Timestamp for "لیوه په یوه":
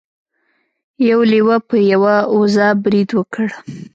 1.31-2.15